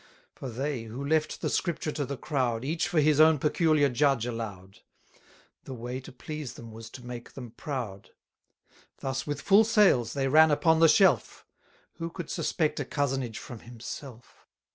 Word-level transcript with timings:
For 0.33 0.49
they, 0.49 0.85
who 0.85 1.05
left 1.05 1.41
the 1.41 1.49
Scripture 1.51 1.91
to 1.91 2.07
the 2.07 2.17
crowd, 2.17 2.65
Each 2.65 2.87
for 2.87 2.99
his 2.99 3.19
own 3.19 3.37
peculiar 3.37 3.87
judge 3.87 4.25
allow'd; 4.25 4.79
The 5.65 5.75
way 5.75 5.99
to 5.99 6.11
please 6.11 6.55
them 6.55 6.71
was 6.71 6.89
to 6.89 7.05
make 7.05 7.33
them 7.33 7.51
proud. 7.51 8.09
Thus, 9.01 9.27
with 9.27 9.41
full 9.43 9.63
sails, 9.63 10.13
they 10.13 10.27
ran 10.27 10.49
upon 10.49 10.79
the 10.79 10.87
shelf: 10.89 11.45
Who 11.97 12.09
could 12.09 12.31
suspect 12.31 12.79
a 12.79 12.83
cozenage 12.85 13.37
from 13.37 13.59
himself? 13.59 14.47